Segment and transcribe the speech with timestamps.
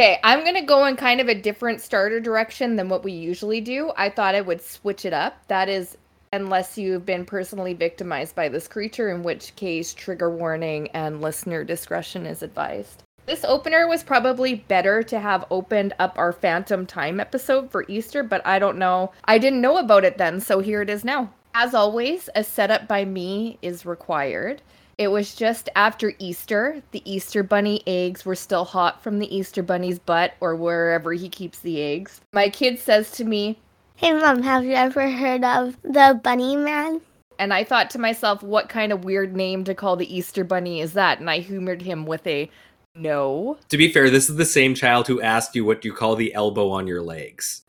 [0.00, 3.12] Okay, I'm going to go in kind of a different starter direction than what we
[3.12, 3.92] usually do.
[3.98, 5.46] I thought I would switch it up.
[5.48, 5.98] That is,
[6.32, 11.64] unless you've been personally victimized by this creature, in which case, trigger warning and listener
[11.64, 13.02] discretion is advised.
[13.26, 18.22] This opener was probably better to have opened up our Phantom Time episode for Easter,
[18.22, 19.12] but I don't know.
[19.26, 21.30] I didn't know about it then, so here it is now.
[21.52, 24.62] As always, a setup by me is required.
[25.00, 26.82] It was just after Easter.
[26.90, 31.30] The Easter bunny eggs were still hot from the Easter bunny's butt or wherever he
[31.30, 32.20] keeps the eggs.
[32.34, 33.58] My kid says to me,
[33.96, 37.00] Hey, Mom, have you ever heard of the Bunny Man?
[37.38, 40.82] and I thought to myself, what kind of weird name to call the Easter bunny
[40.82, 41.18] is that?
[41.18, 42.50] And I humored him with a
[42.94, 43.56] no.
[43.70, 46.14] To be fair, this is the same child who asked you what do you call
[46.14, 47.62] the elbow on your legs.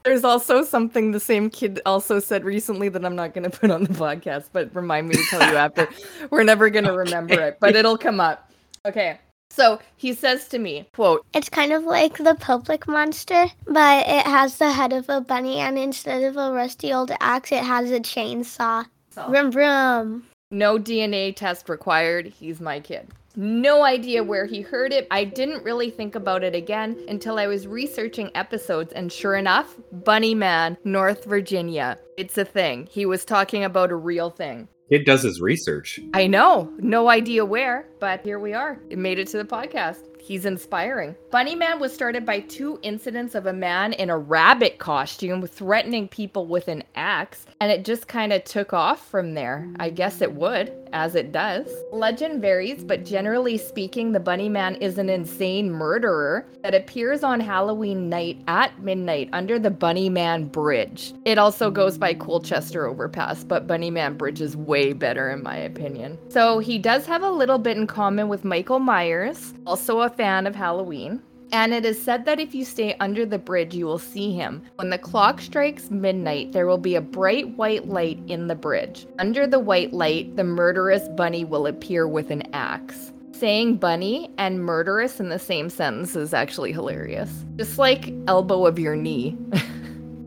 [0.08, 3.72] There's also something the same kid also said recently that I'm not going to put
[3.72, 5.90] on the podcast, but remind me to tell you after.
[6.30, 8.50] We're never going to remember it, but it'll come up.
[8.86, 9.20] Okay.
[9.50, 14.26] So he says to me, quote, It's kind of like the public monster, but it
[14.26, 17.92] has the head of a bunny, and instead of a rusty old axe, it has
[17.92, 18.86] a chainsaw.
[19.30, 20.24] Vroom vroom.
[20.52, 22.28] no DNA test required.
[22.28, 23.08] He's my kid.
[23.40, 25.06] No idea where he heard it.
[25.12, 29.76] I didn't really think about it again until I was researching episodes, and sure enough,
[29.92, 32.00] Bunny Man, North Virginia.
[32.18, 32.88] It's a thing.
[32.90, 34.70] He was talking about a real thing.
[34.90, 36.00] Kid does his research.
[36.16, 36.74] I know.
[36.80, 38.80] No idea where, but here we are.
[38.90, 40.00] It made it to the podcast.
[40.20, 41.16] He's inspiring.
[41.30, 46.08] Bunny Man was started by two incidents of a man in a rabbit costume threatening
[46.08, 49.70] people with an axe, and it just kind of took off from there.
[49.80, 51.68] I guess it would, as it does.
[51.92, 57.40] Legend varies, but generally speaking, the Bunny Man is an insane murderer that appears on
[57.40, 61.14] Halloween night at midnight under the Bunny Man Bridge.
[61.26, 65.58] It also goes by Colchester Overpass, but Bunny Man Bridge is way better in my
[65.58, 66.18] opinion.
[66.30, 70.48] So he does have a little bit in common with Michael Myers, also a fan
[70.48, 71.22] of Halloween.
[71.52, 74.64] And it is said that if you stay under the bridge, you will see him.
[74.76, 79.08] When the clock strikes midnight, there will be a bright white light in the bridge.
[79.20, 83.14] Under the white light, the murderous bunny will appear with an axe.
[83.32, 87.46] Saying bunny and murderous in the same sentence is actually hilarious.
[87.56, 89.38] Just like elbow of your knee.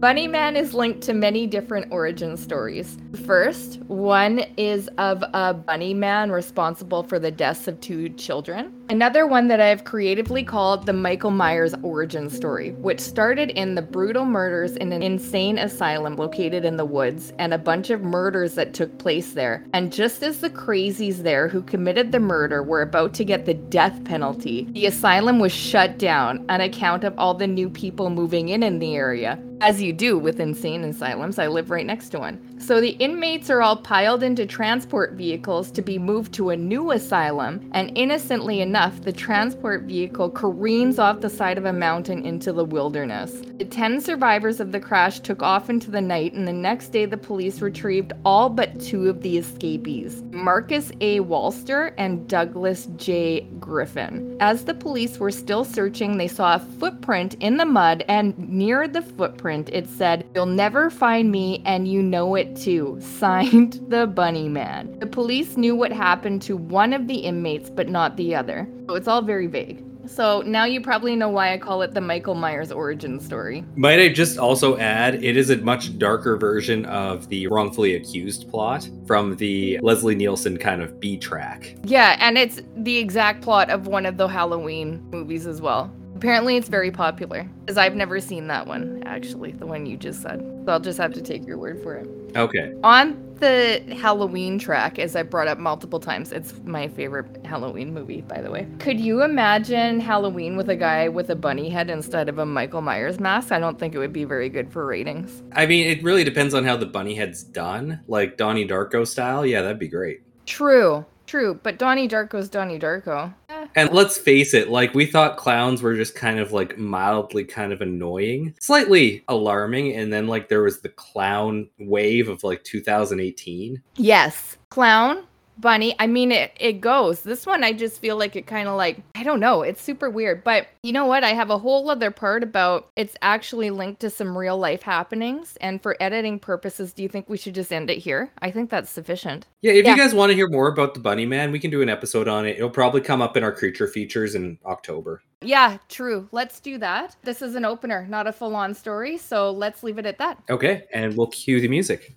[0.01, 2.97] Bunny Man is linked to many different origin stories.
[3.27, 8.73] First, one is of a bunny man responsible for the deaths of two children.
[8.91, 13.83] Another one that I've creatively called the Michael Myers origin story, which started in the
[13.83, 18.57] brutal murders in an insane asylum located in the woods and a bunch of murders
[18.57, 19.65] that took place there.
[19.75, 23.55] And just as the crazies there who committed the murder were about to get the
[23.55, 28.49] death penalty, the asylum was shut down on account of all the new people moving
[28.49, 29.41] in in the area.
[29.61, 32.50] As you do with insane asylums, I live right next to one.
[32.61, 36.91] So the inmates are all piled into transport vehicles to be moved to a new
[36.91, 42.53] asylum, and innocently enough, the transport vehicle careens off the side of a mountain into
[42.53, 43.43] the wilderness.
[43.57, 47.07] The 10 survivors of the crash took off into the night, and the next day,
[47.07, 51.21] the police retrieved all but two of the escapees Marcus A.
[51.21, 53.49] Walster and Douglas J.
[53.59, 54.37] Griffin.
[54.39, 58.87] As the police were still searching, they saw a footprint in the mud, and near
[58.87, 62.99] the footprint, it said, You'll never find me, and you know it too.
[63.01, 64.99] Signed, the Bunny Man.
[64.99, 68.69] The police knew what happened to one of the inmates, but not the other.
[68.89, 69.85] So it's all very vague.
[70.07, 73.65] So now you probably know why I call it the Michael Myers origin story.
[73.77, 78.51] Might I just also add, it is a much darker version of the wrongfully accused
[78.51, 81.77] plot from the Leslie Nielsen kind of B track.
[81.85, 85.95] Yeah, and it's the exact plot of one of the Halloween movies as well.
[86.21, 90.21] Apparently, it's very popular, because I've never seen that one, actually, the one you just
[90.21, 90.39] said.
[90.67, 92.07] So I'll just have to take your word for it.
[92.37, 92.75] Okay.
[92.85, 98.21] On the Halloween track, as I brought up multiple times, it's my favorite Halloween movie,
[98.21, 98.69] by the way.
[98.81, 102.83] Could you imagine Halloween with a guy with a bunny head instead of a Michael
[102.83, 103.51] Myers mask?
[103.51, 105.43] I don't think it would be very good for ratings.
[105.55, 108.01] I mean, it really depends on how the bunny head's done.
[108.09, 110.21] Like Donnie Darko style, yeah, that'd be great.
[110.45, 113.33] True, true, but Donnie Darko's Donnie Darko.
[113.75, 117.73] And let's face it, like we thought clowns were just kind of like mildly kind
[117.73, 123.83] of annoying, slightly alarming, and then like there was the clown wave of like 2018.
[123.97, 125.25] Yes, clown,
[125.61, 125.95] bunny.
[125.99, 127.23] I mean, it it goes.
[127.23, 129.63] This one, I just feel like it kind of like I don't know.
[129.63, 131.25] It's super weird, but you know what?
[131.25, 135.57] I have a whole other part about it's actually linked to some real life happenings.
[135.61, 138.31] And for editing purposes, do you think we should just end it here?
[138.41, 139.47] I think that's sufficient.
[139.63, 139.93] Yeah, if Yeah.
[139.93, 142.29] you guys want to hear more about the bunny man, we can do an episode
[142.29, 142.57] on it.
[142.57, 145.23] It'll probably come up in our creature features in October.
[145.43, 146.29] Yeah, true.
[146.33, 147.17] Let's do that.
[147.23, 149.17] This is an opener, not a full on story.
[149.19, 150.39] So let's leave it at that.
[150.51, 152.15] Okay, and we'll cue the music.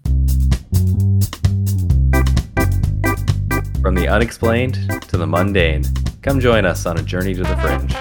[3.83, 4.75] From the unexplained
[5.09, 5.83] to the mundane,
[6.21, 7.91] Come join us on a journey to the fringe.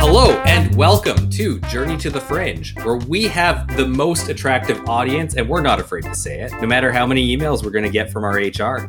[0.00, 5.34] Hello and welcome to Journey to the Fringe, where we have the most attractive audience,
[5.34, 7.90] and we're not afraid to say it, no matter how many emails we're going to
[7.90, 8.88] get from our HR,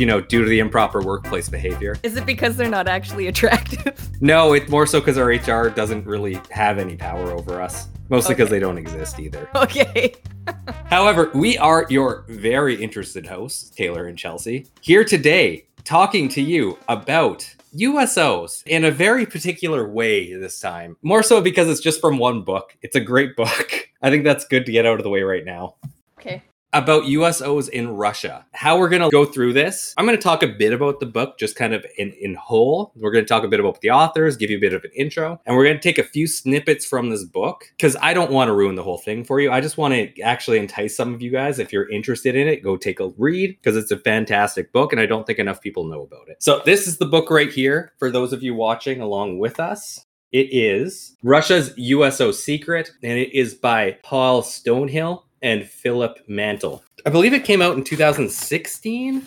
[0.00, 1.94] you know, due to the improper workplace behavior.
[2.02, 4.08] Is it because they're not actually attractive?
[4.22, 8.34] No, it's more so because our HR doesn't really have any power over us, mostly
[8.34, 8.56] because Okay.
[8.56, 9.48] they don't exist either.
[9.54, 10.12] Okay.
[10.84, 16.78] However, we are your very interested hosts, Taylor and Chelsea, here today talking to you
[16.88, 20.98] about USOs in a very particular way this time.
[21.00, 22.76] More so because it's just from one book.
[22.82, 23.88] It's a great book.
[24.02, 25.76] I think that's good to get out of the way right now.
[26.18, 26.42] Okay.
[26.72, 28.46] About USOs in Russia.
[28.52, 29.92] How we're going to go through this.
[29.96, 32.92] I'm going to talk a bit about the book, just kind of in, in whole.
[32.94, 34.92] We're going to talk a bit about the authors, give you a bit of an
[34.94, 38.30] intro, and we're going to take a few snippets from this book because I don't
[38.30, 39.50] want to ruin the whole thing for you.
[39.50, 41.58] I just want to actually entice some of you guys.
[41.58, 45.00] If you're interested in it, go take a read because it's a fantastic book, and
[45.00, 46.40] I don't think enough people know about it.
[46.40, 50.06] So, this is the book right here for those of you watching along with us.
[50.30, 56.82] It is Russia's USO Secret, and it is by Paul Stonehill and Philip Mantle.
[57.06, 59.26] I believe it came out in 2016.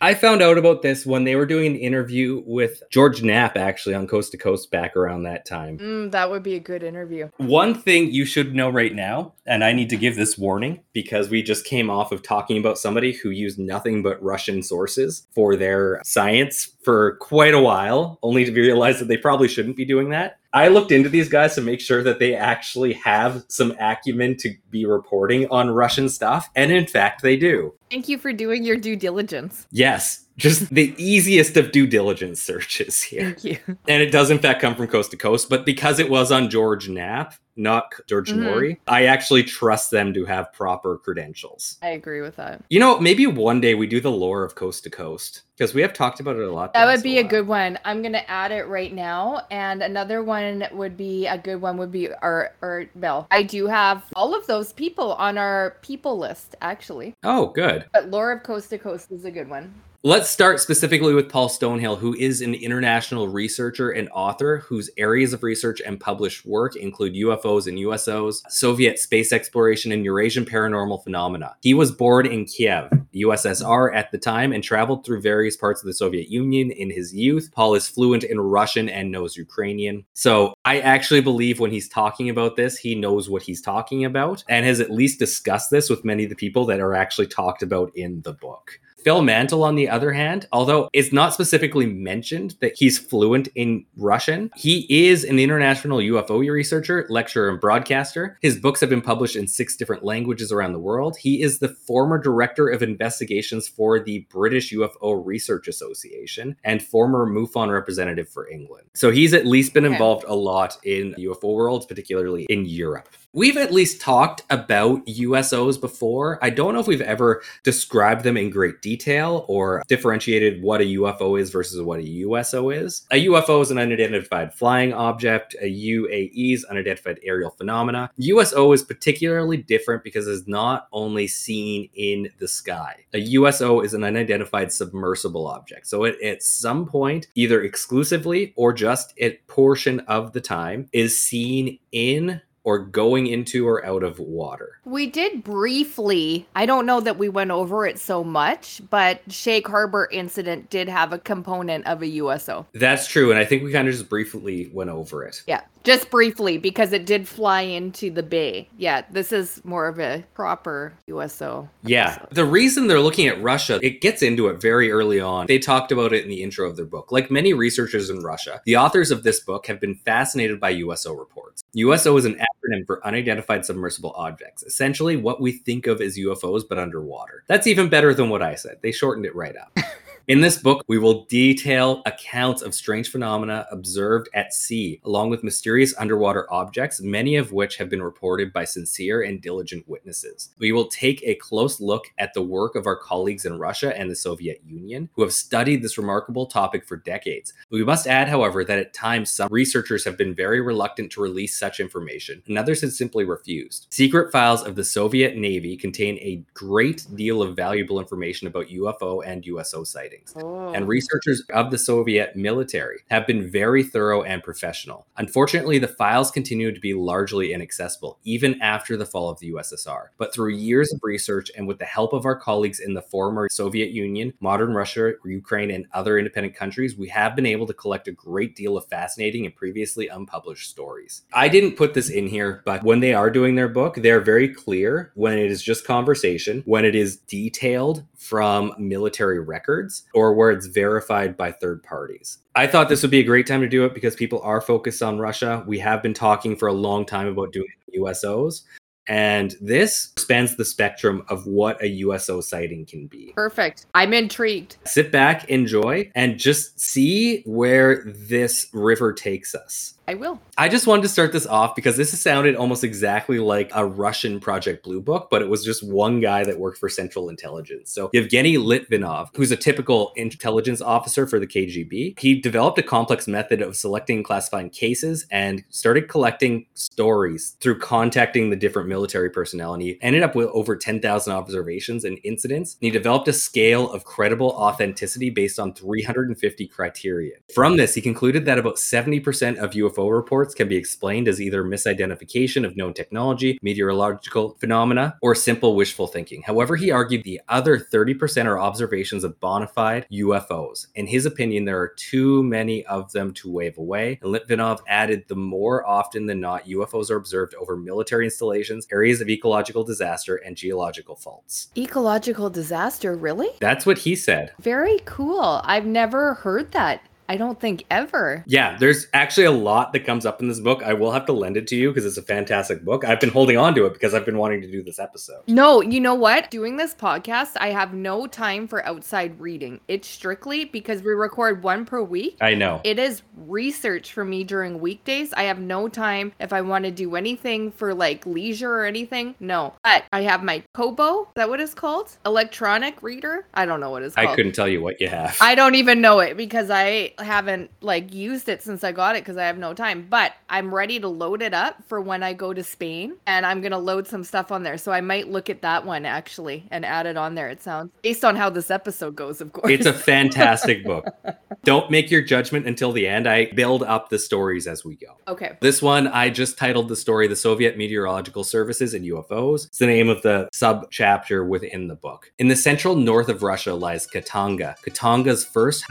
[0.00, 3.96] I found out about this when they were doing an interview with George Knapp, actually,
[3.96, 5.78] on Coast to Coast back around that time.
[5.78, 7.28] Mm, that would be a good interview.
[7.38, 11.30] One thing you should know right now, and I need to give this warning because
[11.30, 15.56] we just came off of talking about somebody who used nothing but Russian sources for
[15.56, 20.10] their science for quite a while, only to realize that they probably shouldn't be doing
[20.10, 20.38] that.
[20.58, 24.56] I looked into these guys to make sure that they actually have some acumen to
[24.72, 27.74] be reporting on Russian stuff, and in fact, they do.
[27.92, 29.68] Thank you for doing your due diligence.
[29.70, 33.22] Yes, just the easiest of due diligence searches here.
[33.22, 33.58] Thank you.
[33.86, 35.48] And it does, in fact, come from coast to coast.
[35.48, 38.38] But because it was on George Knapp, not George Mhm.
[38.44, 41.76] Noory, I actually trust them to have proper credentials.
[41.82, 42.62] I agree with that.
[42.70, 45.82] You know, maybe one day we do the lore of coast to coast because we
[45.82, 46.72] have talked about it a lot.
[46.72, 47.30] That would be a while.
[47.30, 47.78] good one.
[47.84, 49.42] I'm gonna add it right now.
[49.50, 53.26] And another one would be a good one would be our Art Bell.
[53.30, 57.14] I do have all of those people on our people list actually.
[57.24, 57.86] Oh, good.
[57.92, 59.74] But Lore of Coast to Coast is a good one.
[60.04, 65.32] Let's start specifically with Paul Stonehill, who is an international researcher and author whose areas
[65.32, 71.02] of research and published work include UFOs and USOs, Soviet space exploration, and Eurasian paranormal
[71.02, 71.56] phenomena.
[71.62, 75.88] He was born in Kiev, USSR at the time, and traveled through various parts of
[75.88, 77.50] the Soviet Union in his youth.
[77.52, 80.04] Paul is fluent in Russian and knows Ukrainian.
[80.12, 84.44] So I actually believe when he's talking about this, he knows what he's talking about
[84.48, 87.64] and has at least discussed this with many of the people that are actually talked
[87.64, 88.78] about in the book.
[89.04, 93.86] Phil Mantle, on the other hand, although it's not specifically mentioned that he's fluent in
[93.96, 98.38] Russian, he is an international UFO researcher, lecturer, and broadcaster.
[98.42, 101.16] His books have been published in six different languages around the world.
[101.16, 107.26] He is the former director of investigations for the British UFO Research Association and former
[107.26, 108.88] MUFON representative for England.
[108.94, 113.08] So he's at least been involved a lot in UFO worlds, particularly in Europe.
[113.38, 116.40] We've at least talked about USOs before.
[116.42, 120.96] I don't know if we've ever described them in great detail or differentiated what a
[120.96, 123.06] UFO is versus what a USO is.
[123.12, 128.10] A UFO is an unidentified flying object, a UAP is unidentified aerial phenomena.
[128.16, 133.04] USO is particularly different because it's not only seen in the sky.
[133.14, 135.86] A USO is an unidentified submersible object.
[135.86, 141.16] So it at some point, either exclusively or just a portion of the time, is
[141.16, 144.78] seen in or going into or out of water.
[144.84, 146.46] We did briefly.
[146.54, 150.86] I don't know that we went over it so much, but Shag Harbor incident did
[150.86, 152.66] have a component of a USO.
[152.74, 153.30] That's true.
[153.30, 155.42] And I think we kind of just briefly went over it.
[155.46, 158.68] Yeah, just briefly because it did fly into the bay.
[158.76, 161.66] Yeah, this is more of a proper USO.
[161.82, 162.16] Yeah.
[162.16, 162.34] episode.
[162.34, 165.46] The reason they're looking at Russia, it gets into it very early on.
[165.46, 167.10] They talked about it in the intro of their book.
[167.10, 171.14] Like many researchers in Russia, the authors of this book have been fascinated by USO
[171.14, 171.64] reports.
[171.72, 176.64] USO is an acronym for unidentified submersible objects, essentially what we think of as UFOs
[176.68, 177.44] but underwater.
[177.46, 178.76] That's even better than what I said.
[178.82, 179.74] They shortened it right up.
[180.28, 185.42] In this book, we will detail accounts of strange phenomena observed at sea, along with
[185.42, 190.50] mysterious underwater objects, many of which have been reported by sincere and diligent witnesses.
[190.58, 194.10] We will take a close look at the work of our colleagues in Russia and
[194.10, 197.54] the Soviet Union, who have studied this remarkable topic for decades.
[197.70, 201.58] We must add, however, that at times some researchers have been very reluctant to release
[201.58, 203.86] such information, and others have simply refused.
[203.88, 209.26] Secret files of the Soviet Navy contain a great deal of valuable information about UFO
[209.26, 210.17] and USO sightings.
[210.18, 210.34] Sightings.
[210.44, 210.72] Oh.
[210.72, 215.06] And researchers of the Soviet military have been very thorough and professional.
[215.16, 220.08] Unfortunately, the files continue to be largely inaccessible, even after the fall of the USSR.
[220.18, 223.48] But through years of research and with the help of our colleagues in the former
[223.50, 228.08] Soviet Union, modern Russia, Ukraine, and other independent countries, we have been able to collect
[228.08, 231.22] a great deal of fascinating and previously unpublished stories.
[231.32, 234.48] I didn't put this in here, but when they are doing their book, they're very
[234.48, 240.50] clear when it is just conversation, when it is detailed from military records, or where
[240.50, 242.38] it's verified by third parties.
[242.54, 245.02] I thought this would be a great time to do it because people are focused
[245.02, 245.64] on Russia.
[245.66, 248.62] We have been talking for a long time about doing USOs.
[249.08, 253.32] And this spans the spectrum of what a USO sighting can be.
[253.34, 253.86] Perfect.
[253.94, 254.76] I'm intrigued.
[254.84, 259.94] Sit back, enjoy, and just see where this river takes us.
[260.08, 260.40] I will.
[260.56, 264.40] I just wanted to start this off because this sounded almost exactly like a Russian
[264.40, 267.92] Project Blue Book, but it was just one guy that worked for Central Intelligence.
[267.92, 273.28] So Yevgeny Litvinov, who's a typical intelligence officer for the KGB, he developed a complex
[273.28, 279.28] method of selecting and classifying cases and started collecting stories through contacting the different military
[279.28, 279.74] personnel.
[279.74, 282.78] And he ended up with over 10,000 observations and incidents.
[282.80, 287.34] And he developed a scale of credible authenticity based on 350 criteria.
[287.54, 291.40] From this, he concluded that about 70% of UFO UFO reports can be explained as
[291.40, 296.42] either misidentification of known technology, meteorological phenomena, or simple wishful thinking.
[296.42, 300.86] However, he argued the other 30% are observations of bona fide UFOs.
[300.94, 304.18] In his opinion, there are too many of them to wave away.
[304.22, 309.20] And Litvinov added the more often than not, UFOs are observed over military installations, areas
[309.20, 311.68] of ecological disaster, and geological faults.
[311.76, 313.50] Ecological disaster, really?
[313.60, 314.52] That's what he said.
[314.60, 315.60] Very cool.
[315.64, 317.02] I've never heard that.
[317.28, 318.42] I don't think ever.
[318.46, 320.82] Yeah, there's actually a lot that comes up in this book.
[320.82, 323.04] I will have to lend it to you because it's a fantastic book.
[323.04, 325.42] I've been holding on to it because I've been wanting to do this episode.
[325.46, 326.50] No, you know what?
[326.50, 329.80] Doing this podcast, I have no time for outside reading.
[329.88, 332.38] It's strictly because we record one per week.
[332.40, 332.80] I know.
[332.84, 335.32] It is research for me during weekdays.
[335.34, 339.34] I have no time if I want to do anything for like leisure or anything.
[339.38, 339.74] No.
[339.84, 341.22] But I have my Kobo.
[341.22, 342.16] Is that what it's called?
[342.24, 343.46] Electronic reader?
[343.52, 344.28] I don't know what it's called.
[344.28, 345.36] I couldn't tell you what you have.
[345.40, 349.22] I don't even know it because I haven't like used it since I got it
[349.22, 350.06] because I have no time.
[350.08, 353.60] But I'm ready to load it up for when I go to Spain, and I'm
[353.60, 354.78] gonna load some stuff on there.
[354.78, 357.48] So I might look at that one actually and add it on there.
[357.48, 359.70] It sounds based on how this episode goes, of course.
[359.70, 361.06] It's a fantastic book.
[361.64, 363.28] Don't make your judgment until the end.
[363.28, 365.16] I build up the stories as we go.
[365.26, 365.56] Okay.
[365.60, 369.86] This one I just titled the story "The Soviet Meteorological Services and UFOs." It's the
[369.86, 372.32] name of the sub chapter within the book.
[372.38, 375.84] In the central north of Russia lies Khatanga, Khatanga's first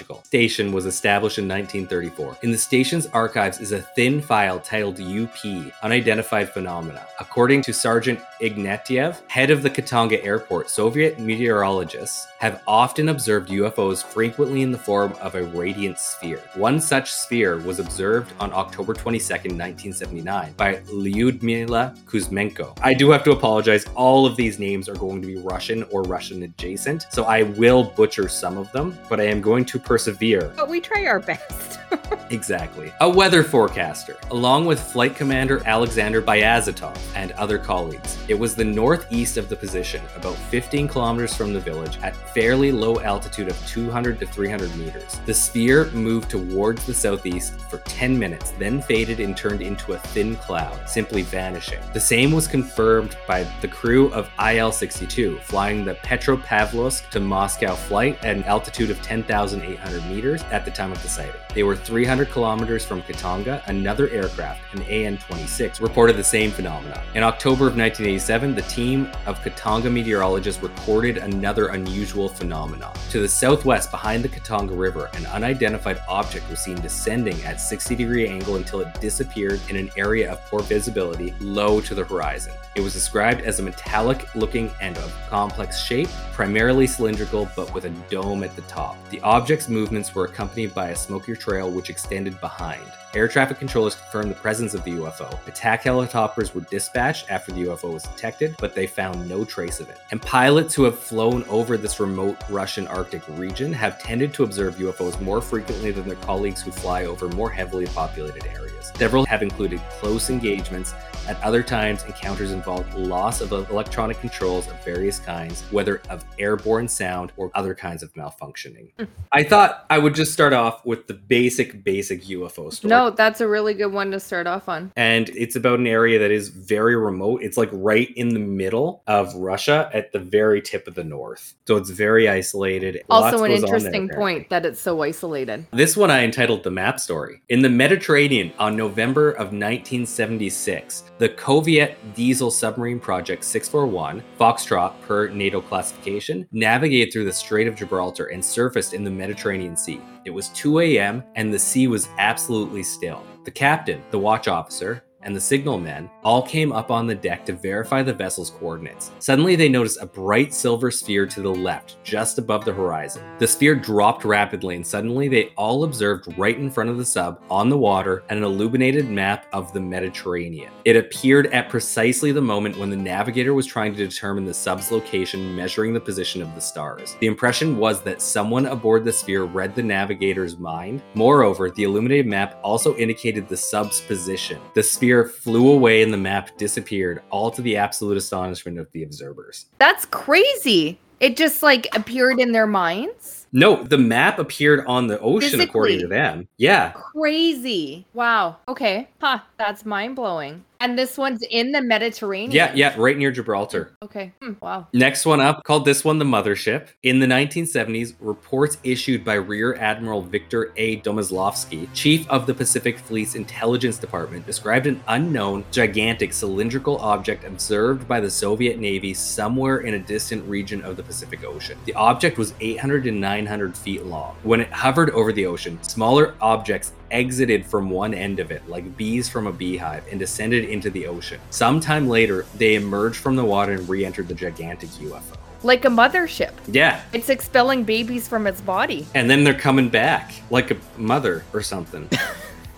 [0.00, 2.38] hydrometeorological station was established in 1934.
[2.42, 7.06] In the station's archives is a thin file titled UP, Unidentified Phenomena.
[7.18, 14.02] According to Sergeant Ignatiev, head of the Khatanga airport, Soviet meteorologists have often observed UFOs
[14.02, 16.42] frequently in the form of a radiant sphere.
[16.54, 22.78] One such sphere was observed on October 22, 1979, by Lyudmila Kuzmenko.
[22.80, 26.02] I do have to apologize, all of these names are going to be Russian or
[26.02, 30.52] Russian adjacent, so I will butcher some of them, but I am going to persevere.
[30.54, 31.80] But we try our best.
[32.30, 32.92] exactly.
[33.00, 38.16] A weather forecaster, along with Flight Commander Alexander Bayazitov and other colleagues.
[38.28, 42.70] It was the northeast of the position, about 15 kilometers from the village, at fairly
[42.70, 45.18] low altitude of 200 to 300 meters.
[45.26, 49.98] The sphere moved towards the southeast for 10 minutes, then faded and turned into a
[49.98, 51.80] thin cloud, simply vanishing.
[51.92, 57.74] The same was confirmed by the crew of IL 62, flying the Petropavlovsk to Moscow
[57.74, 61.40] flight at an altitude of 10,800 800 meters at the time of the sighting.
[61.54, 63.66] They were 300 kilometers from Khatanga.
[63.66, 67.00] Another aircraft, an AN 26, reported the same phenomenon.
[67.14, 72.94] In October of 1987, the team of Khatanga meteorologists recorded another unusual phenomenon.
[73.10, 77.96] To the southwest, behind the Khatanga River, an unidentified object was seen descending at 60
[77.96, 82.52] degree angle until it disappeared in an area of poor visibility low to the horizon.
[82.76, 87.84] It was described as a metallic looking and of complex shape, primarily cylindrical but with
[87.86, 88.96] a dome at the top.
[89.10, 92.84] The object's movements were accompanied by a smokier trail which extended behind.
[93.12, 95.28] Air traffic controllers confirmed the presence of the UFO.
[95.48, 99.90] Attack helicopters were dispatched after the UFO was detected, but they found no trace of
[99.90, 99.98] it.
[100.12, 104.76] And pilots who have flown over this remote Russian Arctic region have tended to observe
[104.76, 108.79] UFOs more frequently than their colleagues who fly over more heavily populated areas.
[108.96, 110.94] Several have included close engagements.
[111.28, 116.88] At other times, encounters involved loss of electronic controls of various kinds, whether of airborne
[116.88, 118.90] sound or other kinds of malfunctioning.
[118.98, 119.04] Hmm.
[119.30, 122.90] I thought I would just start off with the basic, basic UFO story.
[122.90, 124.92] No, that's a really good one to start off on.
[124.96, 127.42] and it's about an area that is very remote.
[127.42, 131.54] It's like right in the middle of Russia at the very tip of the north.
[131.66, 133.02] So it's very isolated.
[133.08, 135.66] Lots Also, an goes on there, interesting point that it's so isolated.
[135.70, 137.42] This one I entitled The Map Story.
[137.48, 145.28] In the Mediterranean on November of 1976, the Soviet Diesel Submarine Project 641, Foxtrot per
[145.28, 150.00] NATO classification, navigated through the Strait of Gibraltar and surfaced in the Mediterranean Sea.
[150.24, 151.22] It was 2 a.m.
[151.34, 153.22] and the sea was absolutely still.
[153.44, 157.52] The captain, the watch officer, and the signalmen all came up on the deck to
[157.52, 159.10] verify the vessel's coordinates.
[159.18, 163.22] Suddenly, they noticed a bright silver sphere to the left, just above the horizon.
[163.38, 167.42] The sphere dropped rapidly, and suddenly they all observed right in front of the sub,
[167.50, 170.72] on the water, an illuminated map of the Mediterranean.
[170.84, 174.90] It appeared at precisely the moment when the navigator was trying to determine the sub's
[174.90, 177.16] location, measuring the position of the stars.
[177.20, 181.02] The impression was that someone aboard the sphere read the navigator's mind.
[181.14, 184.60] Moreover, the illuminated map also indicated the sub's position.
[184.74, 189.02] The sphere flew away and the map disappeared, all to the absolute astonishment of the
[189.02, 189.66] observers.
[189.78, 190.98] That's crazy.
[191.20, 193.39] It just like appeared in their minds.
[193.52, 196.48] No, the map appeared on the ocean according to them.
[196.56, 196.92] Yeah.
[196.92, 198.06] Crazy.
[198.14, 198.56] Wow.
[198.68, 199.08] Okay.
[199.20, 199.40] Huh.
[199.58, 200.64] That's mind blowing.
[200.82, 202.52] And this one's in the Mediterranean.
[202.52, 203.94] Yeah, yeah, right near Gibraltar.
[204.02, 204.32] Okay.
[204.40, 204.54] Hmm.
[204.62, 204.88] Wow.
[204.94, 206.88] Next one up, called this one the Mothership.
[207.02, 211.00] In the 1970s, reports issued by Rear Admiral Victor A.
[211.02, 218.08] Domazlovsky, chief of the Pacific Fleet's Intelligence Department, described an unknown, gigantic cylindrical object observed
[218.08, 221.78] by the Soviet Navy somewhere in a distant region of the Pacific Ocean.
[221.84, 223.12] The object was 800 to
[223.44, 224.36] 900 feet long.
[224.42, 228.96] When it hovered over the ocean, smaller objects exited from one end of it, like
[228.98, 231.40] bees from a beehive, and descended into the ocean.
[231.50, 235.36] Sometime later, they emerged from the water and re entered the gigantic UFO.
[235.62, 236.52] Like a mothership.
[236.68, 239.06] Yeah, It's expelling babies from its body.
[239.14, 242.08] and then they're coming back, like a mother or something.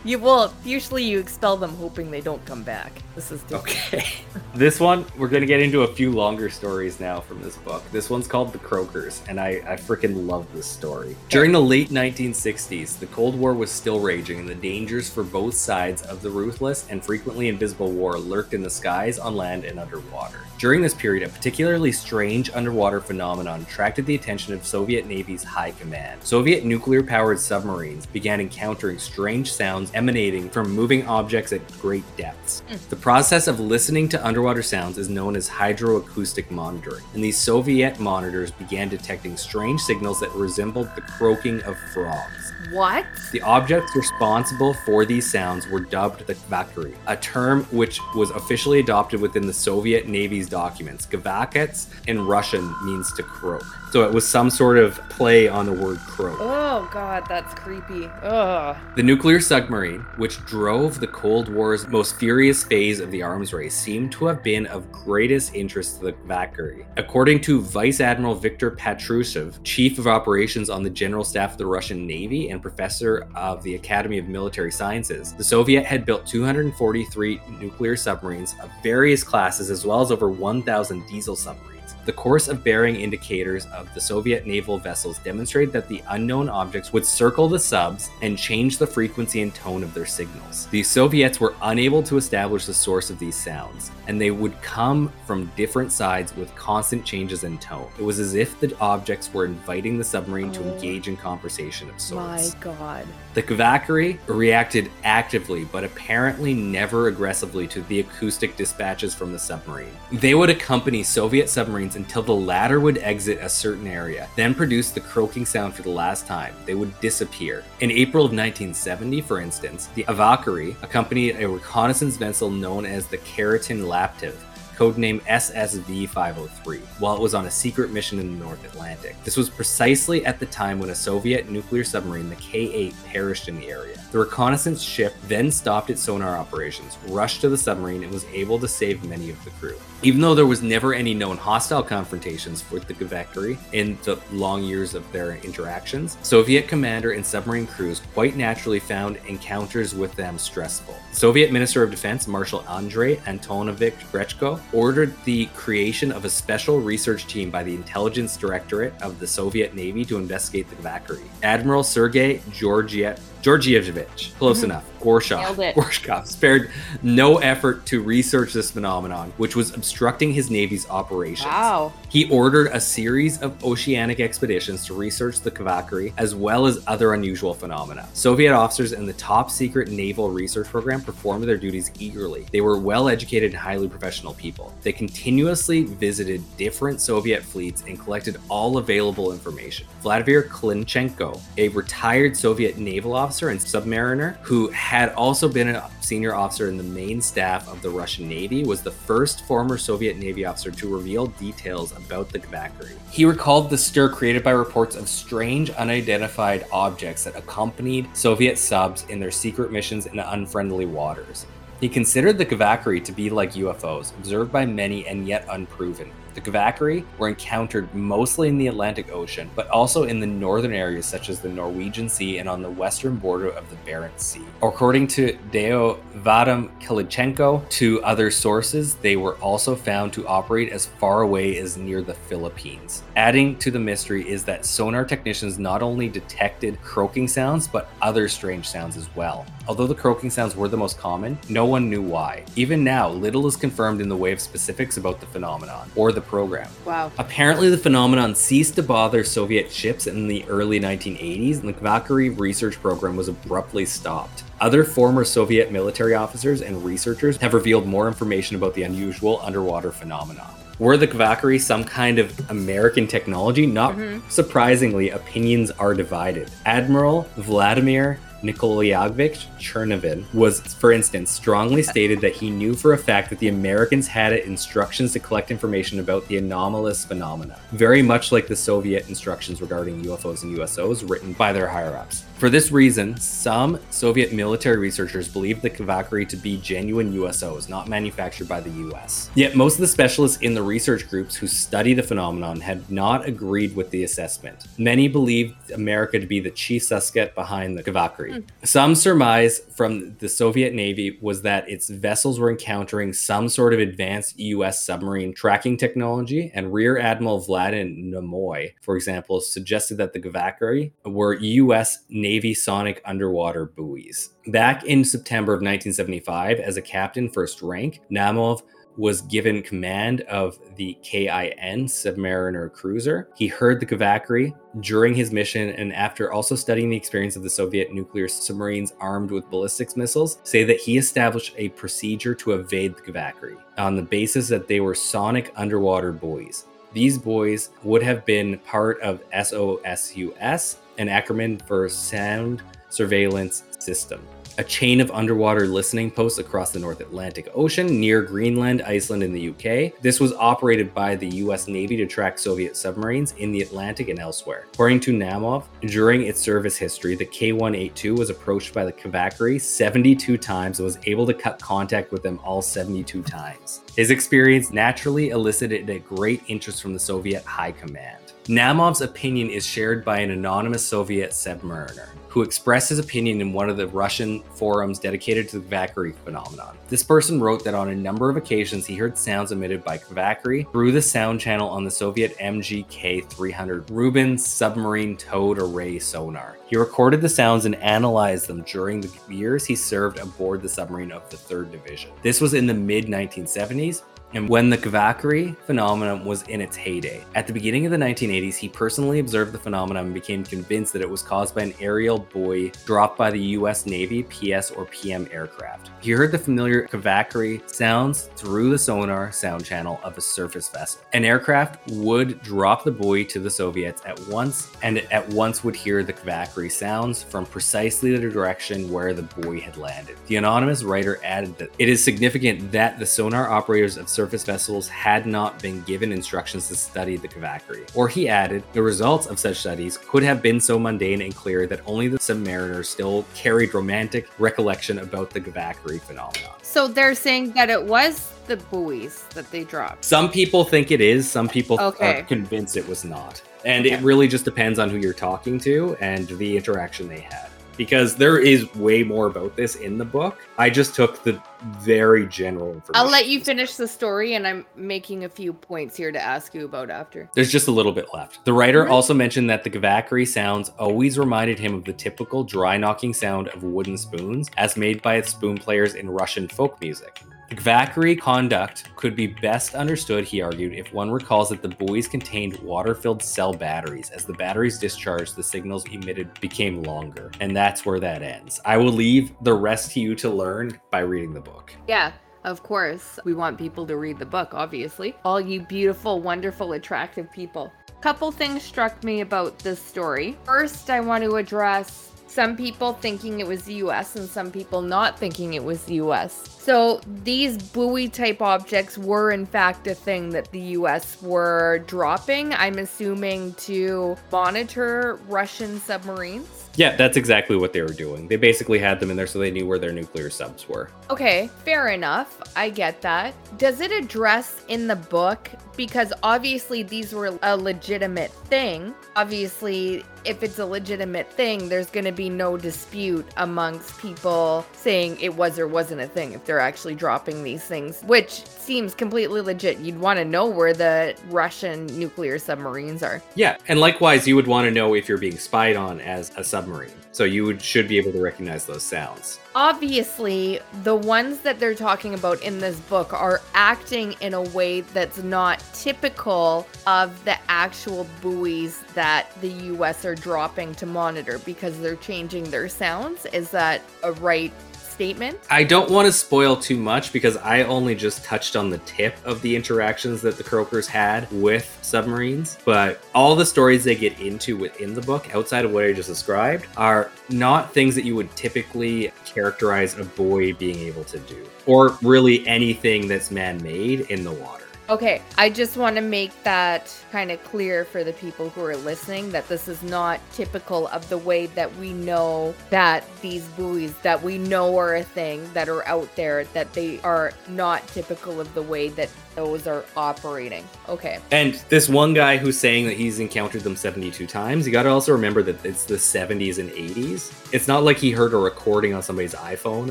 [0.04, 3.02] You will usually you expel them hoping they don't come back.
[3.14, 3.68] This is different.
[3.68, 4.14] Okay.
[4.54, 7.82] this one, we're to get into a few longer stories now from this book.
[7.92, 11.14] This one's called The Croakers, and I, I freaking love this story.
[11.28, 15.54] During the late 1960s, the Cold War was still raging, and the dangers for both
[15.54, 19.78] sides of the ruthless and frequently invisible war lurked in the skies, on land, and
[19.78, 20.40] underwater.
[20.58, 25.72] During this period, a particularly strange underwater phenomenon attracted the attention of Soviet Navy's high
[25.72, 26.22] command.
[26.22, 32.60] Soviet nuclear powered submarines began encountering strange sounds emanating from moving objects at great depths.
[32.68, 32.76] Hmm.
[32.90, 37.98] The process of listening to underwater sounds is known as hydroacoustic monitoring, and these Soviet
[38.00, 42.52] monitors began detecting strange signals that resembled the croaking of frogs.
[42.70, 43.04] What?
[43.32, 48.80] The objects responsible for these sounds were dubbed the Kavakari, a term which was officially
[48.80, 51.06] adopted within the Soviet Navy's documents.
[51.06, 53.64] Gvakets in Russian means to croak.
[53.92, 56.38] So it was some sort of play on the word croak.
[56.40, 58.06] Oh god, that's creepy.
[58.22, 58.74] Ugh.
[58.96, 63.74] The nuclear submarine, which drove the Cold War's most furious phase of the arms race,
[63.74, 66.86] seemed to have been of greatest interest to the Kavakari.
[66.96, 71.66] According to Vice Admiral Viktor Patrushev, chief of operations on the General Staff of the
[71.66, 77.42] Russian Navy and professor of the Academy of Military Sciences, the Soviet had built 243
[77.60, 81.71] nuclear submarines of various classes as well as over 1,000 diesel submarines.
[82.04, 86.92] The course of bearing indicators of the Soviet naval vessels demonstrated that the unknown objects
[86.92, 90.66] would circle the subs and change the frequency and tone of their signals.
[90.72, 95.12] The Soviets were unable to establish the source of these sounds, and they would come
[95.28, 97.86] from different sides with constant changes in tone.
[97.98, 100.72] It was as if the objects were inviting the submarine to Oh.
[100.74, 102.54] engage in conversation of sorts.
[102.54, 103.06] My god.
[103.34, 109.96] The Kavakari reacted actively, but apparently never aggressively, to the acoustic dispatches from the submarine.
[110.10, 114.90] They would accompany Soviet submarines until the latter would exit a certain area, then produce
[114.90, 116.54] the croaking sound for the last time.
[116.66, 117.64] They would disappear.
[117.80, 123.18] In April of 1970, for instance, the Kavakari accompanied a reconnaissance vessel known as the
[123.18, 124.34] Khariton Laptev
[124.76, 129.14] codenamed SSV 503, while it was on a secret mission in the North Atlantic.
[129.22, 133.48] This was precisely at the time when a Soviet nuclear submarine, the K 8, perished
[133.48, 134.01] in the area.
[134.12, 138.58] The reconnaissance ship then stopped its sonar operations, rushed to the submarine, and was able
[138.58, 139.78] to save many of the crew.
[140.02, 144.62] Even though there was never any known hostile confrontations with the Kavakari in the long
[144.64, 150.38] years of their interactions, Soviet commander and submarine crews quite naturally found encounters with them
[150.38, 150.94] stressful.
[151.12, 157.26] Soviet Minister of Defense Marshal Andrei Antonovich Grechko ordered the creation of a special research
[157.26, 161.24] team by the Intelligence Directorate of the Soviet Navy to investigate the Kavakari.
[161.42, 164.64] Admiral Sergei Georgiev Georgievich, close Mhm.
[164.64, 164.84] enough.
[165.02, 165.58] Nailed.
[165.74, 166.70] Gorshkov spared
[167.02, 171.46] no effort to research this phenomenon, which was obstructing his navy's operations.
[171.48, 171.92] Wow.
[172.08, 177.14] He ordered a series of oceanic expeditions to research the Kavakari as well as other
[177.14, 178.06] unusual phenomena.
[178.12, 182.46] Soviet officers in the top secret naval research program performed their duties eagerly.
[182.52, 184.72] They were well educated and highly professional people.
[184.82, 189.86] They continuously visited different Soviet fleets and collected all available information.
[190.00, 196.34] Vladimir Kulinchenko, a retired Soviet naval officer and submariner who had also been a senior
[196.34, 200.44] officer in the main staff of the Russian Navy, was the first former Soviet Navy
[200.44, 202.92] officer to reveal details about the Kavakari.
[203.10, 209.06] He recalled the stir created by reports of strange, unidentified objects that accompanied Soviet subs
[209.08, 211.46] in their secret missions in unfriendly waters.
[211.80, 216.10] He considered the Kavakari to be like UFOs, observed by many and yet unproven.
[216.34, 221.04] The Kavakari were encountered mostly in the Atlantic Ocean, but also in the northern areas
[221.04, 224.44] such as the Norwegian Sea and on the western border of the Barents Sea.
[224.62, 230.86] According to Deo Vadim Kulinchenko, to other sources, they were also found to operate as
[230.86, 233.02] far away as near the Philippines.
[233.16, 238.28] Adding to the mystery is that sonar technicians not only detected croaking sounds, but other
[238.28, 239.44] strange sounds as well.
[239.68, 242.44] Although the croaking sounds were the most common, no one knew why.
[242.56, 246.21] Even now, little is confirmed in the way of specifics about the phenomenon or the
[246.22, 246.70] program.
[246.84, 247.12] Wow.
[247.18, 252.38] Apparently, the phenomenon ceased to bother Soviet ships in the early 1980s, and the Kavakari
[252.38, 254.44] research program was abruptly stopped.
[254.60, 259.92] Other former Soviet military officers and researchers have revealed more information about the unusual underwater
[259.92, 260.50] phenomenon.
[260.78, 263.66] Were the Kavakari some kind of American technology?
[263.66, 264.28] Not mm-hmm.
[264.28, 266.50] surprisingly, opinions are divided.
[266.64, 273.30] Admiral Vladimir Nikolaevich Chernavin was, for instance, strongly stated that he knew for a fact
[273.30, 278.46] that the Americans had instructions to collect information about the anomalous phenomena, very much like
[278.46, 282.24] the Soviet instructions regarding UFOs and USOs written by their higher ups.
[282.42, 287.86] For this reason, some Soviet military researchers believed the Kavakari to be genuine USOs, not
[287.86, 289.30] manufactured by the US.
[289.36, 293.28] Yet most of the specialists in the research groups who study the phenomenon had not
[293.28, 294.66] agreed with the assessment.
[294.76, 298.31] Many believed America to be the chief suspect behind the Kavakari.
[298.64, 303.80] Some surmise from the Soviet Navy was that its vessels were encountering some sort of
[303.80, 310.20] advanced US submarine tracking technology, and Rear Admiral Vladimir Nemoy, for example, suggested that the
[310.20, 314.30] Kavakari were US Navy sonic underwater buoys.
[314.46, 318.62] Back in September of 1975, as a captain first rank, Namov
[318.96, 323.28] was given command of the KIN submariner cruiser.
[323.34, 327.50] He heard the Kavakari during his mission, and after also studying the experience of the
[327.50, 332.96] Soviet nuclear submarines armed with ballistics missiles, say that he established a procedure to evade
[332.96, 336.66] the Kavakari on the basis that they were sonic underwater buoys.
[336.92, 344.22] These buoys would have been part of SOSUS, an acronym for Sound Surveillance System
[344.58, 349.34] a chain of underwater listening posts across the North Atlantic Ocean near Greenland, Iceland, and
[349.34, 350.00] the UK.
[350.02, 354.18] This was operated by the US Navy to track Soviet submarines in the Atlantic and
[354.18, 354.66] elsewhere.
[354.74, 359.60] According to Namov, during its service history, the K 182 was approached by the Kavakari
[359.60, 363.82] 72 times and was able to cut contact with them all 72 times.
[363.96, 368.18] His experience naturally elicited a great interest from the Soviet High Command.
[368.44, 373.68] Namov's opinion is shared by an anonymous Soviet submariner who expressed his opinion in one
[373.68, 376.78] of the Russian forums dedicated to the Kavakari phenomenon.
[376.88, 380.70] This person wrote that on a number of occasions he heard sounds emitted by Kavakari
[380.72, 386.56] through the sound channel on the Soviet MGK 300 Rubin submarine towed array sonar.
[386.66, 391.12] He recorded the sounds and analyzed them during the years he served aboard the submarine
[391.12, 392.12] of the 3rd Division.
[392.22, 397.24] This was in the mid 1970s and when the Kavakari phenomenon was in its heyday.
[397.34, 401.02] At the beginning of the 1980s, he personally observed the phenomenon and became convinced that
[401.02, 405.28] it was caused by an aerial buoy dropped by the US Navy PS or PM
[405.30, 405.90] aircraft.
[406.00, 411.00] He heard the familiar Kavakari sounds through the sonar sound channel of a surface vessel.
[411.12, 415.76] An aircraft would drop the buoy to the Soviets at once and at once would
[415.76, 420.16] hear the Kavakari sounds from precisely the direction where the buoy had landed.
[420.26, 425.26] The anonymous writer added that it is significant that the sonar operators of vessels had
[425.26, 427.90] not been given instructions to study the Kavakari.
[427.94, 431.66] Or he added, the results of such studies could have been so mundane and clear
[431.66, 436.52] that only the submariners still carried romantic recollection about the Kavakari phenomenon.
[436.62, 440.04] So they're saying that it was the buoys that they dropped.
[440.04, 442.20] Some people think it is, some people Okay.
[442.20, 443.40] are convinced it was not.
[443.64, 447.48] And it really just depends on who you're talking to and the interaction they had.
[447.76, 450.38] Because there is way more about this in the book.
[450.58, 451.40] I just took the
[451.80, 452.92] very general information.
[452.94, 456.54] I'll let you finish the story, and I'm making a few points here to ask
[456.54, 457.30] you about after.
[457.34, 458.44] There's just a little bit left.
[458.44, 462.76] The writer also mentioned that the Kavakari sounds always reminded him of the typical dry
[462.76, 467.22] knocking sound of wooden spoons, as made by spoon players in Russian folk music.
[467.52, 472.58] The conduct could be best understood, he argued, if one recalls that the buoys contained
[472.58, 474.10] water filled cell batteries.
[474.10, 477.30] As the batteries discharged, the signals emitted became longer.
[477.40, 478.60] And that's where that ends.
[478.64, 481.74] I will leave the rest to you to learn by reading the book.
[481.86, 482.12] Yeah.
[482.44, 485.14] Of course, we want people to read the book, obviously.
[485.24, 487.72] All you beautiful, wonderful, attractive people.
[488.00, 490.36] Couple things struck me about this story.
[490.42, 494.80] First, I want to address some people thinking it was the US and some people
[494.80, 496.48] not thinking it was the US.
[496.58, 502.54] So these buoy type objects were in fact a thing that the US were dropping,
[502.54, 506.48] I'm assuming to monitor Russian submarines.
[506.74, 508.28] Yeah, that's exactly what they were doing.
[508.28, 510.88] They basically had them in there so they knew where their nuclear subs were.
[511.10, 512.40] Okay, fair enough.
[512.56, 513.34] I get that.
[513.58, 515.50] Does it address in the book?
[515.76, 518.94] Because obviously these were a legitimate thing.
[519.16, 525.18] Obviously, if it's a legitimate thing, there's going to be no dispute amongst people saying
[525.20, 529.40] it was or wasn't a thing if they're actually dropping these things, which seems completely
[529.40, 529.78] legit.
[529.78, 533.22] You'd want to know where the Russian nuclear submarines are.
[533.34, 536.44] Yeah, and likewise, you would want to know if you're being spied on as a
[536.44, 536.92] submarine.
[537.12, 539.38] So you would, should be able to recognize those sounds.
[539.54, 544.80] Obviously, the ones that they're talking about in this book are acting in a way
[544.80, 551.80] that's not typical of the actual buoys that the US are dropping to monitor because
[551.80, 553.26] they're changing their sounds.
[553.26, 555.38] Is that a right statement?
[555.50, 559.16] I don't want to spoil too much because I only just touched on the tip
[559.24, 562.58] of the interactions that the Croakers had with submarines.
[562.64, 566.08] But all the stories they get into within the book, outside of what I just
[566.08, 571.48] described, are not things that you would typically characterize a buoy being able to do,
[571.66, 574.64] or really anything that's man made in the water.
[574.92, 578.76] Okay, I just want to make that kind of clear for the people who are
[578.76, 583.96] listening that this is not typical of the way that we know that these buoys
[584.00, 588.38] that we know are a thing that are out there that they are not typical
[588.38, 590.62] of the way that those are operating.
[590.90, 591.20] Okay.
[591.30, 594.90] And this one guy who's saying that he's encountered them 72 times, you got to
[594.90, 597.32] also remember that it's the 70s and 80s.
[597.54, 599.90] It's not like he heard a recording on somebody's iPhone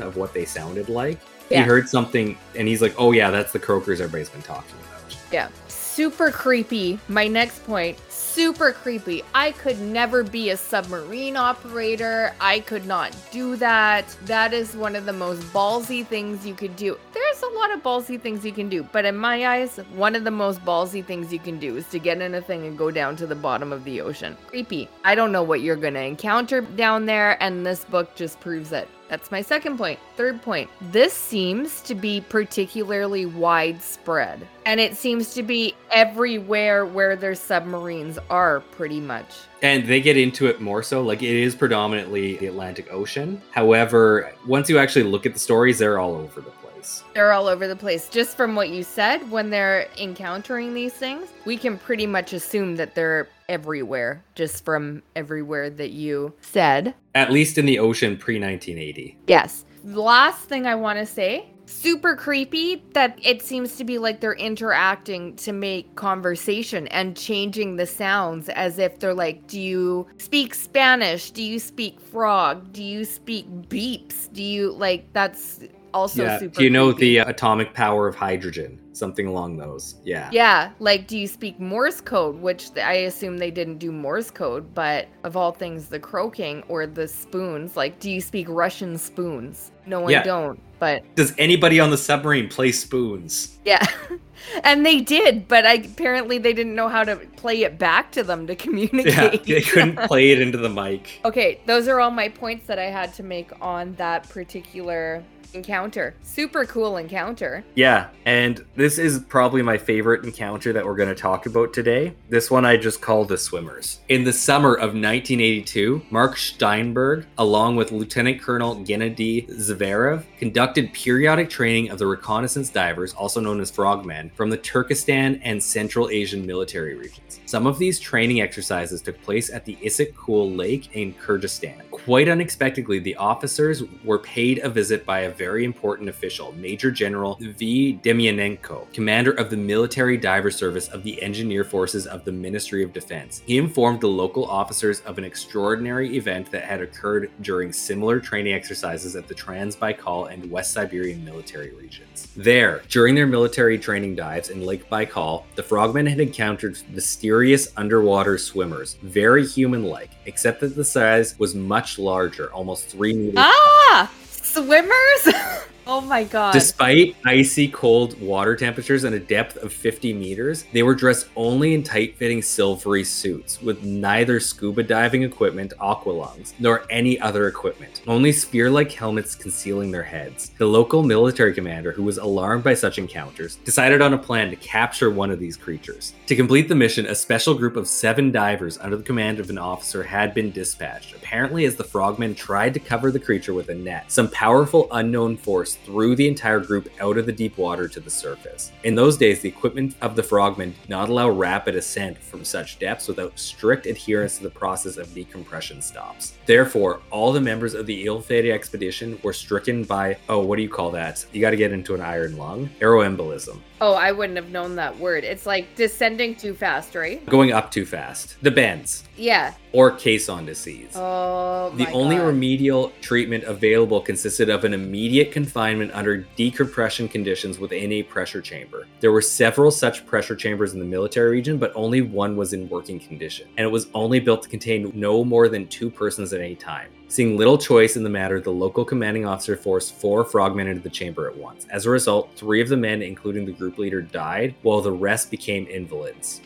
[0.00, 1.18] of what they sounded like.
[1.50, 1.62] Yeah.
[1.62, 4.91] He heard something and he's like, "Oh yeah, that's the croakers everybody's been talking about."
[5.32, 5.48] Yeah.
[5.68, 6.98] Super creepy.
[7.08, 7.98] My next point
[8.32, 9.22] super creepy.
[9.34, 12.34] I could never be a submarine operator.
[12.40, 14.16] I could not do that.
[14.24, 16.98] That is one of the most ballsy things you could do.
[17.12, 20.24] There's a lot of ballsy things you can do, but in my eyes, one of
[20.24, 22.90] the most ballsy things you can do is to get in a thing and go
[22.90, 24.34] down to the bottom of the ocean.
[24.46, 24.88] Creepy.
[25.04, 28.72] I don't know what you're going to encounter down there, and this book just proves
[28.72, 28.88] it.
[29.12, 29.98] That's my second point.
[30.16, 30.70] Third point.
[30.90, 34.48] This seems to be particularly widespread.
[34.64, 39.26] And it seems to be everywhere where their submarines are, pretty much.
[39.60, 41.02] And they get into it more so.
[41.02, 43.42] Like it is predominantly the Atlantic Ocean.
[43.50, 47.04] However, once you actually look at the stories, they're all over the place.
[47.12, 48.08] They're all over the place.
[48.08, 52.76] Just from what you said, when they're encountering these things, we can pretty much assume
[52.76, 56.94] that they're everywhere, just from everywhere that you said.
[57.14, 59.18] At least in the ocean pre 1980.
[59.28, 59.64] Yes.
[59.84, 64.34] Last thing I want to say super creepy that it seems to be like they're
[64.34, 70.54] interacting to make conversation and changing the sounds as if they're like, Do you speak
[70.54, 71.30] Spanish?
[71.30, 72.72] Do you speak frog?
[72.72, 74.32] Do you speak beeps?
[74.32, 75.60] Do you like that's
[75.94, 76.38] also yeah.
[76.38, 77.14] super Do you know creepy.
[77.14, 78.78] the uh, atomic power of hydrogen?
[78.94, 79.94] Something along those.
[80.04, 80.28] Yeah.
[80.32, 84.74] Yeah, like do you speak Morse code, which I assume they didn't do Morse code,
[84.74, 89.70] but of all things, the croaking or the spoons, like do you speak Russian spoons?
[89.86, 90.20] No, Yeah.
[90.20, 93.58] I don't, but Does anybody on the submarine play spoons?
[93.64, 93.84] yeah.
[94.64, 98.22] and they did, but I, apparently they didn't know how to play it back to
[98.22, 99.44] them to Yeah, communicate.
[99.44, 101.20] they couldn't play it into the mic.
[101.24, 105.24] Okay, those are all my points that I had to make on that particular
[105.54, 106.14] encounter.
[106.22, 107.64] Super cool encounter.
[107.74, 112.14] Yeah, and this is probably my favorite encounter that we're going to talk about today.
[112.28, 114.00] This one I just called the swimmers.
[114.08, 121.50] In the summer of 1982, Mark Steinberg, along with Lieutenant Colonel Gennady Zverev, conducted periodic
[121.50, 126.46] training of the reconnaissance divers, also known as frogmen, from the Turkestan and Central Asian
[126.46, 127.40] military regions.
[127.46, 131.90] Some of these training exercises took place at the Issyk Kul Lake in Kyrgyzstan.
[131.90, 137.36] Quite unexpectedly, the officers were paid a visit by a very important official, Major General
[137.40, 137.98] V.
[138.04, 142.92] Demyanenko, commander of the Military Diver Service of the Engineer Forces of the Ministry of
[142.92, 143.42] Defense.
[143.44, 148.54] He informed the local officers of an extraordinary event that had occurred during similar training
[148.54, 152.28] exercises at the Trans Baikal and West Siberian military regions.
[152.36, 158.38] There, during their military training dives in Lake Baikal, the frogmen had encountered mysterious underwater
[158.38, 163.34] swimmers, very human like, except that the size was much larger, almost three meters.
[163.38, 164.08] Ah,
[164.52, 165.34] swimmers.
[165.86, 166.52] oh my god.
[166.52, 171.74] Despite icy cold water temperatures and a depth of 50 meters, they were dressed only
[171.74, 178.02] in tight fitting silvery suits with neither scuba diving equipment, aqualungs, nor any other equipment,
[178.06, 180.50] only spear like helmets concealing their heads.
[180.58, 184.56] The local military commander, who was alarmed by such encounters, decided on a plan to
[184.56, 186.14] capture one of these creatures.
[186.26, 189.58] To complete the mission, a special group of seven divers under the command of an
[189.58, 191.14] officer had been dispatched.
[191.14, 195.36] Apparently, as the frogmen tried to cover the creature with a net, some powerful unknown
[195.36, 198.72] force threw the entire group out of the deep water to the surface.
[198.84, 202.78] In those days, the equipment of the frogmen did not allow rapid ascent from such
[202.78, 206.38] depths without strict adherence to the process of decompression stops.
[206.46, 210.68] Therefore, all the members of the ill-fated expedition were stricken by, oh, what do you
[210.68, 211.24] call that?
[211.32, 212.68] You got to get into an iron lung?
[212.80, 213.58] Aeroembolism.
[213.84, 215.24] Oh, I wouldn't have known that word.
[215.24, 217.26] It's like descending too fast, right?
[217.26, 218.36] Going up too fast.
[218.40, 219.02] The bends.
[219.16, 219.54] Yeah.
[219.72, 220.92] Or caisson disease.
[220.94, 222.26] Oh, The only God.
[222.26, 228.86] remedial treatment available consisted of an immediate confinement under decompression conditions within a pressure chamber.
[229.00, 232.68] There were several such pressure chambers in the military region, but only one was in
[232.68, 236.40] working condition, and it was only built to contain no more than two persons at
[236.40, 236.88] any time.
[237.12, 240.88] Seeing little choice in the matter, the local commanding officer forced four frogmen into the
[240.88, 241.66] chamber at once.
[241.68, 245.30] As a result, three of the men, including the group leader, died, while the rest
[245.30, 246.40] became invalids.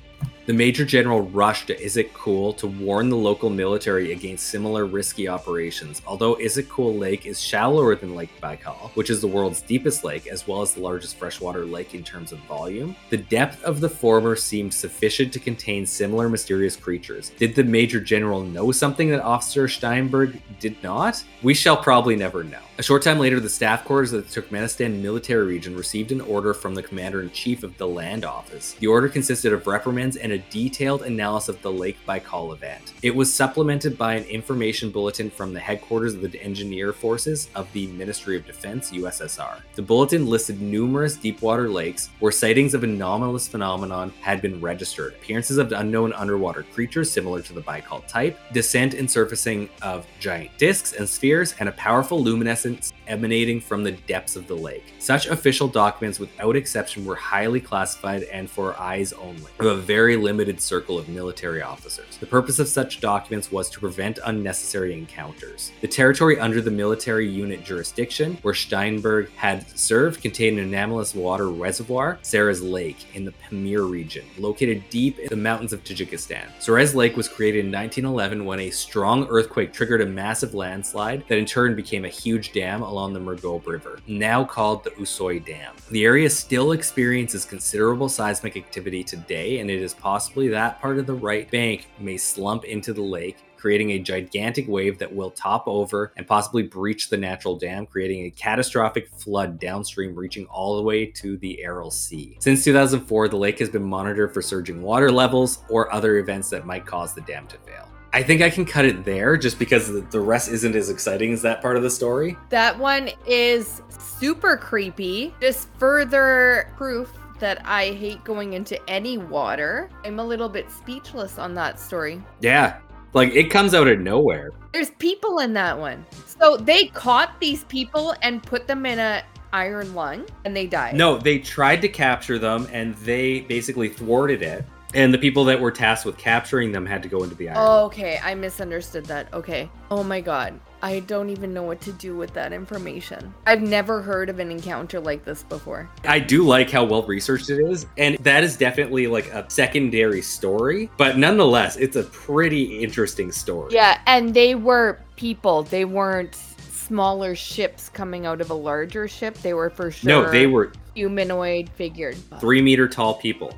[0.47, 6.01] The Major General rushed to Issyk-Kul to warn the local military against similar risky operations.
[6.07, 10.47] Although Issyk-Kul Lake is shallower than Lake Baikal, which is the world's deepest lake as
[10.47, 14.37] well as the largest freshwater lake in terms of volume, the depth of the former
[14.37, 17.33] seemed sufficient to contain similar mysterious creatures.
[17.39, 21.25] Did the Major General know something that Officer Steinberg did not?
[21.43, 22.61] We shall probably never know.
[22.79, 26.55] A short time later, the staff quarters of the Turkmenistan military region received an order
[26.55, 28.75] from the commander in chief of the land office.
[28.75, 32.93] The order consisted of reprimands and a detailed analysis of the Lake Baikal event.
[33.03, 37.73] It was supplemented by an information bulletin from the headquarters of the engineer forces of
[37.73, 39.61] the Ministry of Defense, USSR.
[39.75, 45.59] The bulletin listed numerous deepwater lakes where sightings of anomalous phenomenon had been registered, appearances
[45.59, 50.93] of unknown underwater creatures similar to the Baikal type, descent and surfacing of giant disks
[50.93, 54.95] and spheres, and a powerful luminescence emanating from the depths of the lake.
[54.99, 60.17] Such official documents, without exception, were highly classified and for eyes only, of a very
[60.17, 62.17] limited circle of military officers.
[62.19, 65.73] The purpose of such documents was to prevent unnecessary encounters.
[65.81, 71.49] The territory under the military unit jurisdiction, where Steinberg had served, contained an anomalous water
[71.49, 76.47] reservoir, Sarez Lake, in the Pamir region, located deep in the mountains of Tajikistan.
[76.61, 81.39] Sarez Lake was created in 1911 when a strong earthquake triggered a massive landslide that
[81.39, 85.75] in turn became a huge dam along the Murgob River, now called the Usoy Dam.
[85.91, 91.05] The area still experiences considerable seismic activity today, and it is possibly that part of
[91.05, 95.65] the right bank may slump into the lake creating a gigantic wave that will top
[95.67, 100.83] over and possibly breach the natural dam, creating a catastrophic flood downstream, reaching all the
[100.83, 102.37] way to the Aral Sea.
[102.39, 106.65] Since 2004, the lake has been monitored for surging water levels or other events that
[106.65, 107.89] might cause the dam to fail.
[108.13, 111.43] I think I can cut it there just because the- rest isn't as exciting as
[111.43, 112.37] that part of the story.
[112.49, 115.35] That one is super creepy.
[115.41, 119.91] Just further proof that I hate going into any water.
[120.05, 122.23] I'm a little bit speechless on that story.
[122.41, 122.79] Yeah.
[123.13, 124.51] Like it comes out of nowhere.
[124.73, 126.05] There's people in that one.
[126.41, 130.95] So they caught these people and put them in a iron lung and they died.
[130.95, 134.65] No, they tried to capture them and they basically thwarted it.
[134.97, 137.69] And the people that were tasked with capturing them had to go into the island.
[137.69, 139.33] Oh, okay, I misunderstood that.
[139.35, 139.69] Okay.
[139.91, 140.59] Oh my god.
[140.81, 143.35] I don't even know what to do with that information.
[143.47, 145.91] I've never heard of an encounter like this before.
[146.05, 150.23] I do like how well researched it is, and that is definitely like a secondary
[150.23, 153.75] story, but nonetheless, it's a pretty interesting story.
[153.75, 155.63] Yeah, and they were people.
[155.65, 159.37] They weren't smaller ships coming out of a larger ship.
[159.39, 162.17] They were for sure No, they were humanoid figured.
[162.41, 163.53] three meter tall people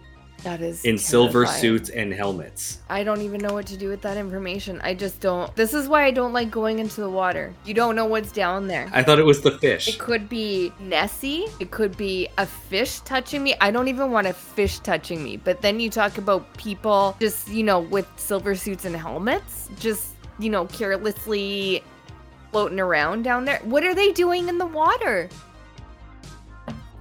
[0.44, 2.78] That is in silver suits and helmets.
[2.88, 4.80] I don't even know what to do with that information.
[4.82, 5.54] I just don't.
[5.56, 7.52] This is why I don't like going into the water.
[7.64, 8.88] You don't know what's down there.
[8.92, 9.88] I thought it was the fish.
[9.88, 11.46] It could be Nessie.
[11.58, 13.56] It could be a fish touching me.
[13.60, 15.38] I don't even want a fish touching me.
[15.38, 20.14] But then you talk about people just, you know, with silver suits and helmets, just,
[20.38, 21.82] you know, carelessly
[22.52, 23.58] floating around down there.
[23.64, 25.28] What are they doing in the water?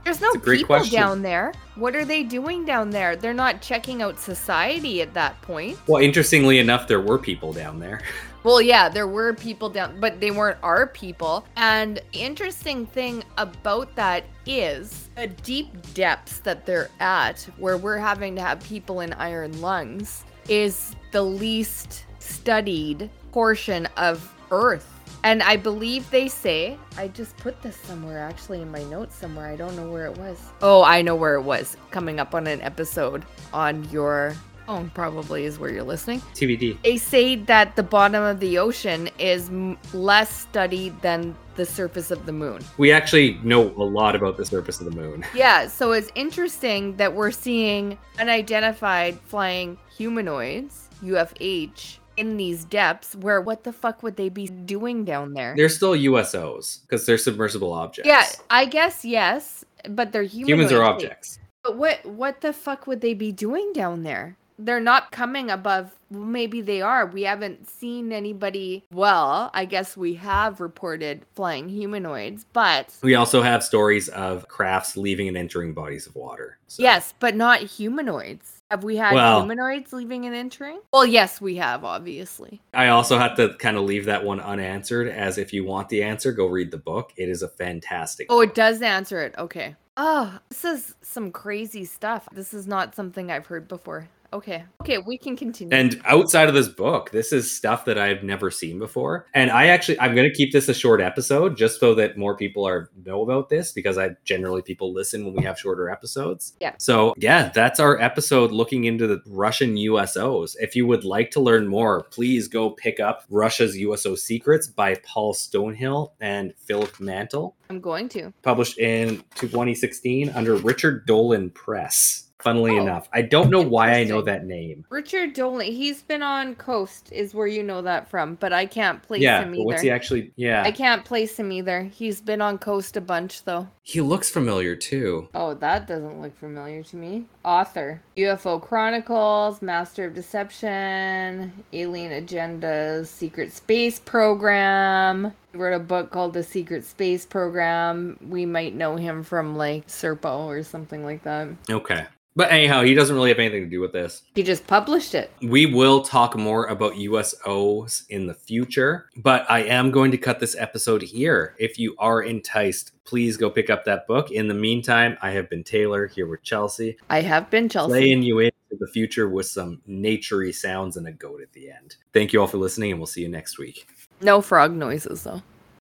[0.08, 1.02] There's no That's a great people question.
[1.02, 1.52] down there.
[1.76, 3.18] What are they doing down there?
[3.18, 5.78] They're not checking out society at that point.
[5.86, 8.02] Well, interestingly enough, there were people down there.
[8.44, 11.46] Well, yeah, there were people down, but they weren't our people.
[11.58, 18.36] And interesting thing about that is the deep depths that they're at, where we're having
[18.36, 24.97] to have people in iron lungs, is the least studied portion of Earth.
[25.24, 29.48] And I believe they say, I just put this somewhere actually in my notes somewhere.
[29.48, 30.40] I don't know where it was.
[30.62, 31.76] Oh, I know where it was.
[31.92, 34.36] Coming up on an episode on your
[34.66, 36.78] phone, probably is where you're listening TBD.
[36.84, 42.12] they say that the bottom of the ocean is m- less studied than the surface
[42.12, 42.60] of the moon.
[42.78, 45.26] We actually know a lot about the surface of the moon.
[45.34, 53.40] Yeah, so it's interesting that we're seeing unidentified flying humanoids, UFH, in these depths where
[53.40, 55.54] what the fuck would they be doing down there?
[55.56, 58.08] They're still USOs because they're submersible objects.
[58.08, 60.50] yeah, I guess yes, but they're humanoids.
[60.50, 61.40] humans are objects.
[61.64, 64.36] But what what the fuck would they be doing down there?
[64.60, 65.92] They're not coming above.
[66.10, 67.06] Maybe they are.
[67.06, 68.84] We haven't seen anybody.
[68.92, 74.98] Well, I guess we have reported flying humanoids, but We also have stories of crafts
[74.98, 76.58] leaving and entering bodies of water.
[76.68, 78.57] So- yes, but not humanoids.
[78.70, 80.80] Have we had Well- humanoids leaving and entering?
[80.92, 81.84] Well, yes, we have.
[81.86, 82.62] Obviously.
[82.74, 86.04] I also have to kind of leave that one unanswered, as if you want the
[86.04, 87.14] answer, go read the book.
[87.18, 88.28] It is a fantastic.
[88.30, 89.36] Oh, it does answer it.
[89.38, 89.76] Okay.
[90.00, 92.28] Oh, this is some crazy stuff.
[92.32, 94.10] This is not something I've heard before.
[94.34, 94.64] Okay.
[94.82, 95.76] Okay, we can continue.
[95.76, 99.28] And outside of this book, this is stuff that I've never seen before.
[99.34, 102.36] And I actually, I'm going to keep this a short episode just so that more
[102.36, 106.54] people are know about this because I generally people listen when we have shorter episodes.
[106.60, 106.74] Yeah.
[106.78, 110.56] So yeah, that's our episode looking into the Russian USOs.
[110.60, 114.96] If you would like to learn more, please go pick up Russia's USO Secrets by
[115.06, 118.34] Paul Stonehill and Philip Mantle, I'm going to.
[118.42, 122.27] published in 2016 under Richard Dolan Press.
[122.40, 124.86] Funnily Oh, know I don't know why I know that name.
[124.90, 129.02] Richard Dolan, he's been on Coast, is where you know that from, but I can't
[129.02, 129.66] place yeah, him but either.
[129.66, 130.32] what's he actually?
[130.36, 131.84] Yeah, I can't place him either.
[131.84, 133.68] He's been on Coast a bunch though.
[133.82, 135.30] he looks familiar too.
[135.34, 137.26] Oh, that doesn't look familiar to me.
[137.44, 145.34] Author UFO Chronicles, Master of Deception, Alien Agendas, Secret Space Program.
[145.52, 148.18] He wrote a book called The Secret Space Program.
[148.28, 151.50] We might know him from like Serpo or something like that.
[151.70, 152.06] Okay.
[152.38, 154.22] But anyhow, he doesn't really have anything to do with this.
[154.36, 155.32] He just published it.
[155.42, 160.40] We will talk more about USOs in the future, but I am going to cut
[160.40, 161.56] this episode here.
[161.58, 164.30] If you are enticed, please go pick up that book.
[164.30, 167.90] In the meantime, I have been Taylor here with Chelsea, I have been Chelsea.
[167.90, 171.96] playing you into the future with some naturey sounds and a goat at the end.
[172.14, 173.88] Thank you all for listening, and we'll see you next week.
[174.22, 175.42] No frog noises though.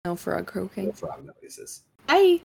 [0.05, 0.87] No frog croaking.
[0.87, 1.83] No frog noises.
[2.07, 2.41] Bye.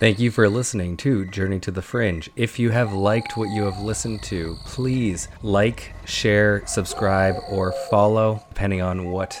[0.00, 2.28] Thank you for listening to Journey to the Fringe.
[2.36, 8.44] If you have liked what you have listened to, please like, share, subscribe, or follow,
[8.48, 9.40] depending on what